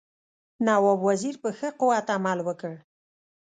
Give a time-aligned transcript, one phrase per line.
[0.65, 2.73] نواب وزیر په ښه قوت عمل وکړ.